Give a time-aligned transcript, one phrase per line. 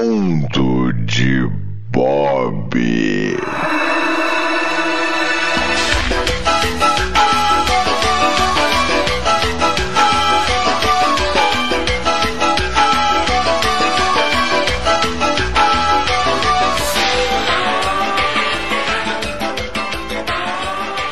[0.00, 1.50] Mundo de
[1.90, 2.78] Bob.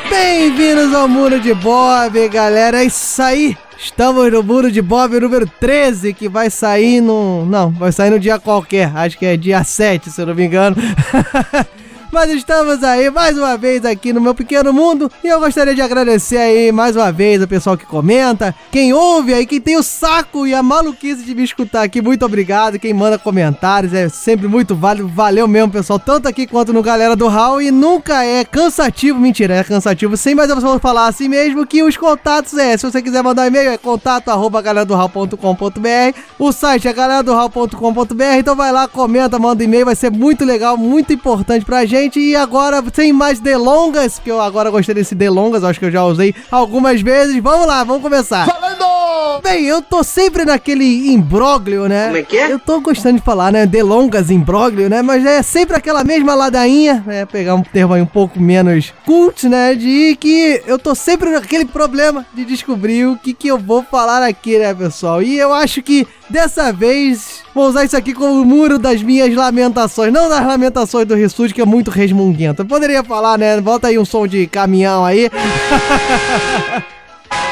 [0.09, 2.81] Bem-vindos ao Muro de Bob, galera.
[2.81, 3.57] É isso aí.
[3.79, 7.45] Estamos no Muro de Bob número 13, que vai sair no.
[7.45, 8.91] Não, vai sair no dia qualquer.
[8.95, 10.75] Acho que é dia 7, se eu não me engano.
[12.17, 15.83] Mas estamos aí mais uma vez aqui no meu pequeno mundo e eu gostaria de
[15.83, 19.83] agradecer aí mais uma vez o pessoal que comenta, quem ouve aí, quem tem o
[19.83, 22.01] saco e a maluquice de me escutar aqui.
[22.01, 22.79] Muito obrigado.
[22.79, 25.07] Quem manda comentários é sempre muito válido.
[25.07, 29.19] Valeu mesmo, pessoal, tanto aqui quanto no Galera do Hall e nunca é cansativo.
[29.19, 32.89] Mentira, é cansativo sim, mas eu vou falar assim mesmo que os contatos é, se
[32.89, 38.87] você quiser mandar e-mail é contato arroba galeradohall.com.br, o site é galeradohall.com.br, então vai lá,
[38.87, 42.19] comenta, manda e-mail, vai ser muito legal, muito importante pra gente gente.
[42.19, 46.03] E agora, sem mais delongas, que eu agora gostei desse delongas, acho que eu já
[46.03, 47.41] usei algumas vezes.
[47.41, 48.45] Vamos lá, vamos começar.
[48.45, 48.96] Falando!
[49.41, 52.05] Bem, eu tô sempre naquele imbróglio, né?
[52.05, 52.51] Como é que é?
[52.51, 53.65] Eu tô gostando de falar, né?
[53.65, 55.01] Delongas, imbróglio, né?
[55.01, 57.25] Mas é sempre aquela mesma ladainha, né?
[57.25, 59.75] Pegar um termo aí um pouco menos cult, né?
[59.75, 64.23] De que eu tô sempre naquele problema de descobrir o que que eu vou falar
[64.23, 65.21] aqui, né, pessoal?
[65.21, 69.33] E eu acho que dessa vez vou usar isso aqui como o muro das minhas
[69.33, 70.11] lamentações.
[70.11, 72.61] Não das lamentações do Rissuti, que é muito resmunguento.
[72.61, 73.59] Eu poderia falar, né?
[73.61, 75.29] Volta aí um som de caminhão aí.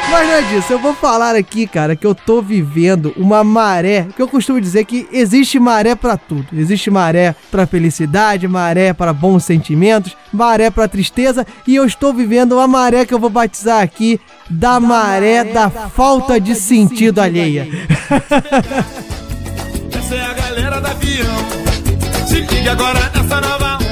[0.10, 4.08] Mas não é disso, eu vou falar aqui, cara, que eu tô vivendo uma maré,
[4.16, 6.46] que eu costumo dizer que existe maré para tudo.
[6.54, 12.54] Existe maré para felicidade, maré para bons sentimentos, maré para tristeza, e eu estou vivendo
[12.54, 17.68] uma maré que eu vou batizar aqui da, maré, da, falta de, sentido, alheia.
[19.98, 21.36] Essa é a galera da avião.
[22.28, 23.85] Se liga agora nessa nova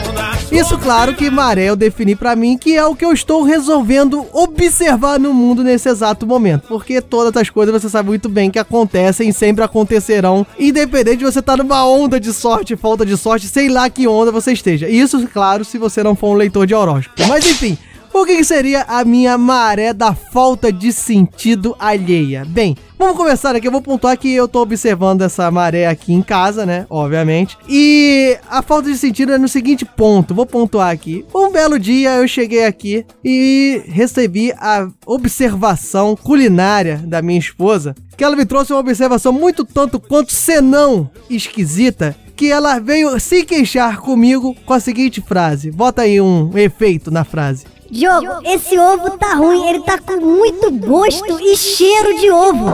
[0.54, 4.26] isso, claro, que maré eu defini para mim que é o que eu estou resolvendo
[4.32, 6.67] observar no mundo nesse exato momento.
[6.67, 11.26] Porque todas as coisas você sabe muito bem que acontecem e sempre acontecerão, independente de
[11.26, 14.54] você estar tá numa onda de sorte, falta de sorte, sei lá que onda você
[14.54, 14.88] esteja.
[14.88, 17.27] Isso, claro, se você não for um leitor de horóscopo.
[17.27, 17.76] Mas enfim.
[18.14, 22.46] O que seria a minha maré da falta de sentido alheia?
[22.46, 23.68] Bem, vamos começar aqui.
[23.68, 26.86] Eu vou pontuar que eu tô observando essa maré aqui em casa, né?
[26.92, 27.58] Obviamente.
[27.68, 30.36] E a falta de sentido é no seguinte ponto.
[30.36, 31.26] Vou pontuar aqui.
[31.34, 37.95] Um belo dia eu cheguei aqui e recebi a observação culinária da minha esposa.
[38.16, 43.44] Que ela me trouxe uma observação muito tanto quanto senão esquisita que ela veio se
[43.44, 45.72] queixar comigo com a seguinte frase.
[45.72, 47.73] Bota aí um efeito na frase.
[47.93, 52.65] Diogo, esse ovo tá ruim, ele tá com muito gosto e cheiro de ovo.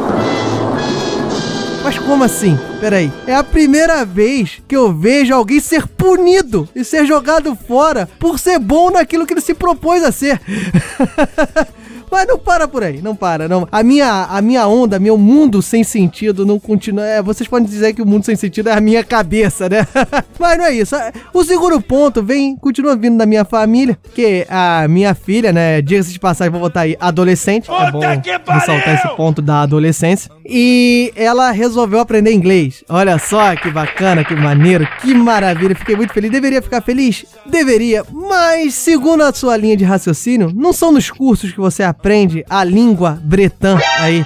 [1.83, 2.57] Mas como assim?
[2.79, 3.11] Peraí.
[3.27, 8.39] É a primeira vez que eu vejo alguém ser punido e ser jogado fora por
[8.39, 10.39] ser bom naquilo que ele se propôs a ser.
[12.11, 13.67] Mas não para por aí, não para, não.
[13.71, 17.05] A minha, a minha onda, meu mundo sem sentido não continua.
[17.05, 19.87] É, vocês podem dizer que o mundo sem sentido é a minha cabeça, né?
[20.39, 20.95] Mas não é isso.
[21.33, 25.81] O segundo ponto vem, continua vindo da minha família, que a minha filha, né?
[25.81, 27.67] Diga-se de passagem, vou botar aí adolescente.
[27.67, 30.31] Puta é bom ressaltar esse ponto da adolescência.
[30.45, 32.83] E ela resolveu aprender inglês.
[32.89, 35.75] Olha só que bacana, que maneiro, que maravilha.
[35.75, 36.31] Fiquei muito feliz.
[36.31, 37.25] Deveria ficar feliz?
[37.45, 38.03] Deveria.
[38.11, 42.45] Mas, segundo a sua linha de raciocínio, não são nos cursos que você aprende aprende
[42.49, 44.25] a língua bretã aí.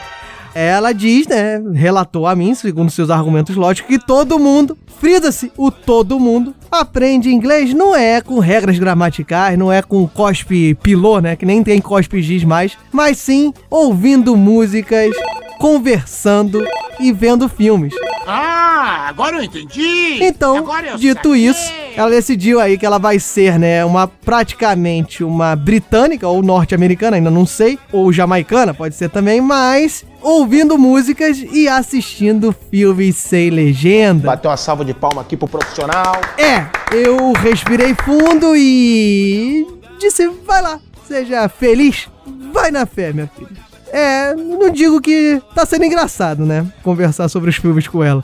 [0.54, 5.72] Ela diz, né, relatou a mim, segundo seus argumentos lógicos, que todo mundo, frida-se o
[5.72, 11.36] todo mundo, aprende inglês não é com regras gramaticais, não é com cospe pilô, né,
[11.36, 15.10] que nem tem cospe giz mais, mas sim ouvindo músicas,
[15.58, 16.64] conversando
[17.00, 17.96] e vendo filmes.
[18.26, 20.24] Ah, agora eu entendi!
[20.24, 21.48] Então, eu dito saquei.
[21.48, 27.18] isso, ela decidiu aí que ela vai ser, né, uma praticamente uma britânica ou norte-americana,
[27.18, 33.50] ainda não sei, ou jamaicana, pode ser também, mas ouvindo músicas e assistindo filmes sem
[33.50, 34.28] legenda.
[34.28, 36.16] Bateu uma salva de palma aqui pro profissional.
[36.38, 36.66] É,
[36.96, 39.68] eu respirei fundo e
[40.00, 42.08] disse: vai lá, seja feliz,
[42.54, 43.73] vai na fé, minha filha.
[43.94, 46.66] É, não digo que tá sendo engraçado, né?
[46.82, 48.24] Conversar sobre os filmes com ela.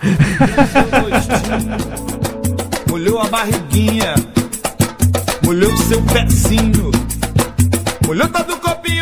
[2.90, 4.16] Molhou a barriguinha,
[5.46, 6.90] molhou seu pezinho.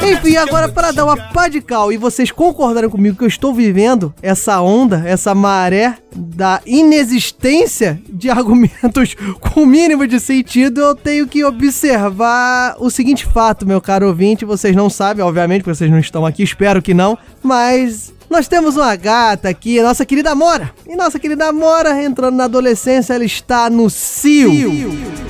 [0.04, 3.54] Enfim, agora para dar uma pá de cal e vocês concordarem comigo que eu estou
[3.54, 11.28] vivendo essa onda, essa maré da inexistência de argumentos com mínimo de sentido, eu tenho
[11.28, 14.46] que observar o seguinte fato, meu caro ouvinte.
[14.46, 18.76] Vocês não sabem, obviamente, porque vocês não estão aqui, espero que não, mas Nós temos
[18.76, 20.72] uma gata aqui, nossa querida Mora.
[20.86, 24.52] E nossa querida Mora, entrando na adolescência, ela está no cio.
[24.52, 25.27] I'm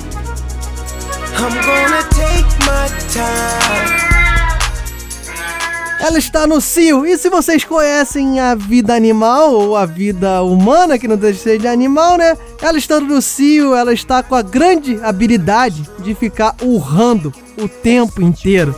[6.00, 7.06] Ela está no cio.
[7.06, 11.42] E se vocês conhecem a vida animal ou a vida humana, que não deixa de
[11.42, 12.36] ser de animal, né?
[12.60, 18.22] Ela estando no cio, ela está com a grande habilidade de ficar urrando o tempo
[18.22, 18.74] inteiro.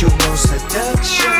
[0.00, 1.39] So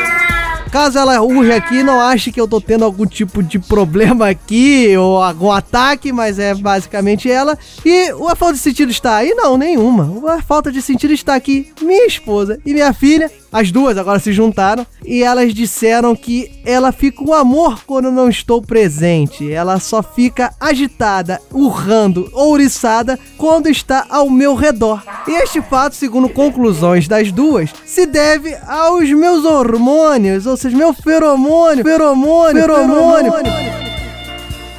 [0.71, 4.97] Caso ela urge aqui, não ache que eu tô tendo algum tipo de problema aqui
[4.97, 7.59] ou algum ataque, mas é basicamente ela.
[7.85, 9.35] E a falta de sentido está aí?
[9.35, 10.33] Não, nenhuma.
[10.33, 11.73] A falta de sentido está aqui.
[11.83, 16.93] Minha esposa e minha filha, as duas agora se juntaram e elas disseram que ela
[16.93, 19.51] fica um amor quando não estou presente.
[19.53, 25.03] Ela só fica agitada, urrando, ouriçada quando está ao meu redor.
[25.27, 30.93] E este fato, segundo conclusões das duas, se deve aos meus hormônios, ou seja, meu
[30.93, 33.33] feromônio, feromônio, feromônio.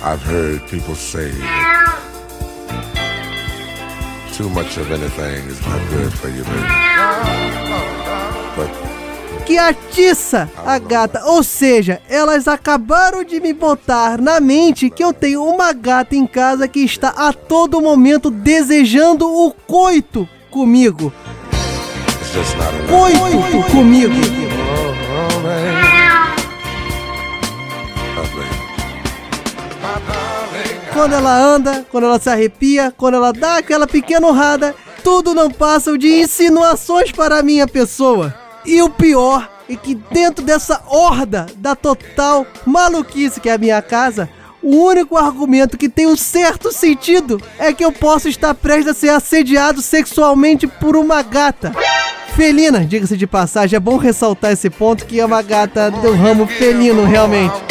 [0.04, 1.32] I've heard people say
[4.36, 8.01] too much of anything is not good for you, baby.
[9.46, 11.24] Que atiça a gata.
[11.26, 16.28] Ou seja, elas acabaram de me botar na mente que eu tenho uma gata em
[16.28, 21.12] casa que está a todo momento desejando o coito comigo.
[22.34, 22.88] enough.
[22.88, 24.14] Coito comigo.
[30.08, 35.34] Darling, Quando ela anda, quando ela se arrepia, quando ela dá aquela pequena urrada, tudo
[35.34, 38.41] não passa de insinuações para a minha pessoa.
[38.66, 43.82] E o pior é que dentro dessa horda da total maluquice que é a minha
[43.82, 44.30] casa,
[44.62, 48.94] o único argumento que tem um certo sentido é que eu posso estar prestes a
[48.94, 51.74] ser assediado sexualmente por uma gata.
[52.36, 56.48] Felina, diga-se de passagem, é bom ressaltar esse ponto que é uma gata do ramo
[56.48, 57.71] felino, realmente.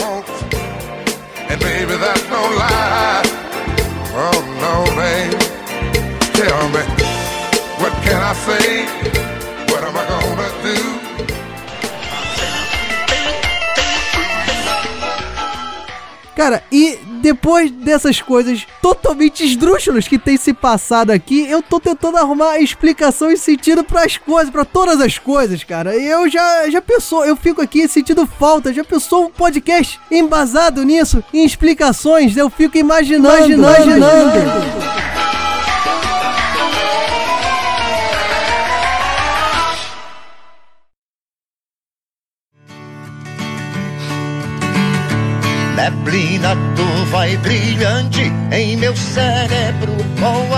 [16.40, 22.16] Cara, e depois dessas coisas totalmente esdrúxulas que tem se passado aqui, eu tô tentando
[22.16, 25.94] arrumar explicação e sentido pras coisas, pra todas as coisas, cara.
[25.94, 30.82] E eu já, já pensou, eu fico aqui sentindo falta, já pensou um podcast embasado
[30.82, 33.98] nisso, em explicações, eu fico imaginando, imaginando.
[33.98, 34.40] imaginando.
[34.40, 34.89] Neblina
[46.76, 50.50] turva e brilhante em meu cérebro com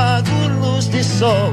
[0.61, 1.53] luz de sol.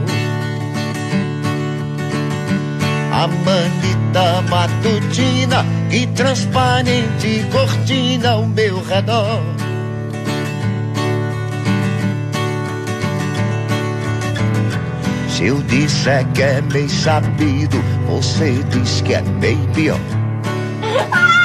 [3.12, 9.41] A manita matutina e transparente cortina ao meu redor.
[15.30, 20.00] Se eu disser que é meio sabido, você diz que é meio pior.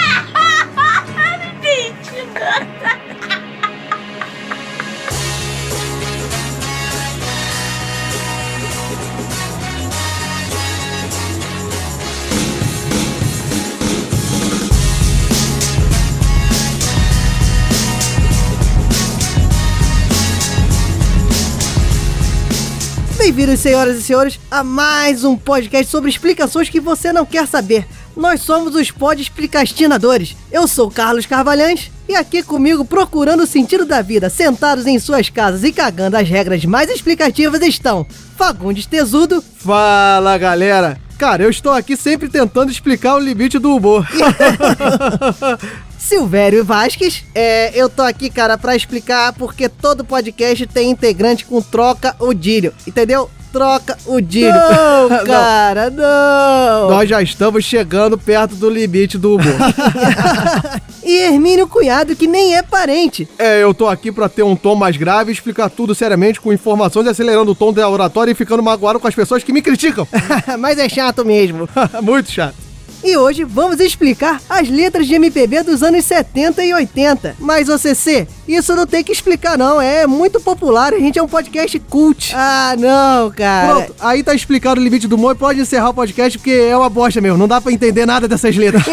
[23.35, 27.85] Bem-vindos, senhoras e senhores, a mais um podcast sobre explicações que você não quer saber.
[28.17, 30.37] Nós somos os Pod Explicastinadores.
[30.53, 35.31] Eu sou Carlos Carvalhães e aqui comigo, procurando o sentido da vida, sentados em suas
[35.31, 41.04] casas e cagando as regras mais explicativas, estão Fagundes Tesudo Fala galera!
[41.19, 44.07] Cara, eu estou aqui sempre tentando explicar o limite do humor.
[45.99, 47.25] Silvério Vasques.
[47.35, 52.35] É, eu tô aqui, cara, pra explicar porque todo podcast tem integrante com troca o
[52.35, 53.31] dílio, entendeu?
[53.51, 54.53] Troca o dílio.
[54.53, 55.25] Não.
[55.25, 56.91] cara, não.
[56.91, 59.55] Nós já estamos chegando perto do limite do humor.
[61.05, 63.29] E Hermínio Cunhado, que nem é parente.
[63.39, 67.07] é, eu tô aqui pra ter um tom mais grave, explicar tudo seriamente com informações,
[67.07, 70.07] acelerando o tom da oratória e ficando magoado com as pessoas que me criticam.
[70.59, 71.69] Mas é chato mesmo.
[72.03, 72.64] Muito chato.
[73.05, 77.37] E hoje vamos explicar as letras de MPB dos anos 70 e 80.
[77.39, 81.23] Mas, ô CC, isso não tem que explicar não, é muito popular, a gente é
[81.23, 82.33] um podcast cult.
[82.35, 83.75] Ah, não, cara.
[83.75, 86.75] Pronto, aí tá explicado o limite do humor e pode encerrar o podcast porque é
[86.75, 88.85] uma bosta mesmo, não dá pra entender nada dessas letras.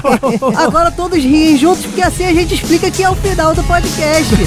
[0.56, 4.34] Agora todos riem juntos, porque assim a gente explica que é o final do podcast.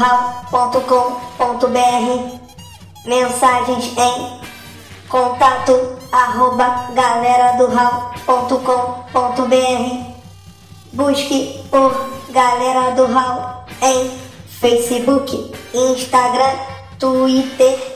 [0.00, 1.20] do
[3.04, 4.40] Mensagens em
[5.08, 6.88] contato arroba
[10.92, 11.92] Busque por
[12.30, 14.10] Galera do Hall em
[14.60, 16.58] Facebook, Instagram,
[16.98, 17.89] Twitter